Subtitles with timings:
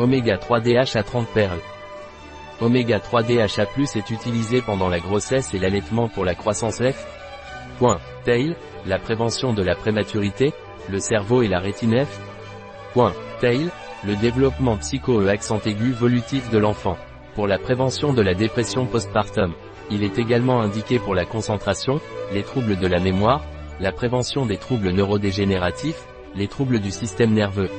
[0.00, 1.60] Oméga 3 DHA 30 perles.
[2.60, 7.06] Oméga 3 DHA+, est utilisé pendant la grossesse et l'allaitement pour la croissance F.
[7.78, 8.00] Point.
[8.24, 10.52] Tail, la prévention de la prématurité,
[10.88, 12.20] le cerveau et la rétine F.
[12.92, 13.12] Point.
[13.40, 13.68] Tail,
[14.04, 16.96] le développement psycho accent aigu volutif de l'enfant.
[17.36, 19.52] Pour la prévention de la dépression postpartum.
[19.90, 22.00] Il est également indiqué pour la concentration,
[22.32, 23.44] les troubles de la mémoire,
[23.78, 26.02] la prévention des troubles neurodégénératifs,
[26.34, 27.70] les troubles du système nerveux.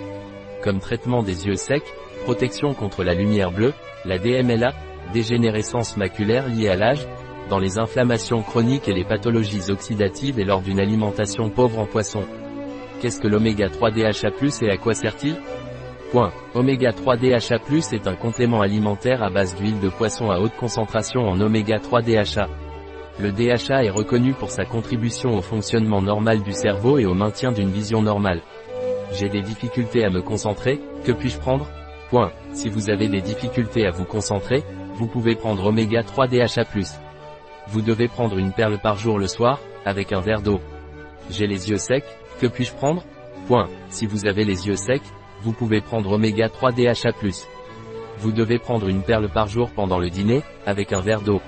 [0.65, 1.85] Comme traitement des yeux secs,
[2.23, 4.73] protection contre la lumière bleue, la DMLA,
[5.13, 7.07] dégénérescence maculaire liée à l'âge,
[7.51, 12.23] dans les inflammations chroniques et les pathologies oxydatives et lors d'une alimentation pauvre en poisson.
[12.99, 14.31] Qu'est-ce que l'oméga 3 DHA+,
[14.63, 15.35] et à quoi sert-il?
[16.11, 16.33] Point.
[16.55, 17.59] Oméga 3 DHA+,
[17.91, 22.01] est un complément alimentaire à base d'huile de poisson à haute concentration en oméga 3
[22.01, 22.47] DHA.
[23.19, 27.51] Le DHA est reconnu pour sa contribution au fonctionnement normal du cerveau et au maintien
[27.51, 28.41] d'une vision normale.
[29.11, 31.67] J'ai des difficultés à me concentrer, que puis-je prendre?
[32.09, 32.31] Point.
[32.53, 34.63] Si vous avez des difficultés à vous concentrer,
[34.95, 36.65] vous pouvez prendre Oméga 3 DHA+.
[37.67, 40.59] Vous devez prendre une perle par jour le soir, avec un verre d'eau.
[41.29, 42.05] J'ai les yeux secs,
[42.39, 43.03] que puis-je prendre?
[43.47, 43.69] Point.
[43.89, 45.01] Si vous avez les yeux secs,
[45.41, 47.11] vous pouvez prendre Oméga 3 DHA+.
[48.19, 51.41] Vous devez prendre une perle par jour pendant le dîner, avec un verre d'eau.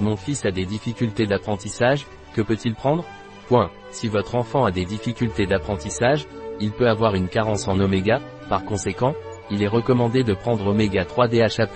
[0.00, 3.04] Mon fils a des difficultés d'apprentissage, que peut-il prendre?
[3.48, 3.70] Point.
[3.90, 6.26] Si votre enfant a des difficultés d'apprentissage,
[6.60, 9.14] il peut avoir une carence en oméga, par conséquent,
[9.50, 11.66] il est recommandé de prendre oméga 3 DHA+.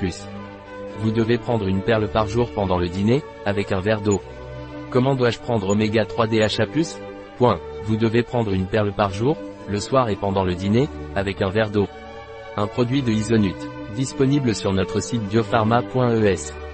[0.99, 4.21] Vous devez prendre une perle par jour pendant le dîner, avec un verre d'eau.
[4.91, 6.67] Comment dois-je prendre oméga 3 DHA+.
[7.39, 7.61] Point.
[7.85, 9.37] Vous devez prendre une perle par jour,
[9.69, 11.87] le soir et pendant le dîner, avec un verre d'eau.
[12.57, 13.57] Un produit de Isonut.
[13.95, 16.70] Disponible sur notre site biopharma.es.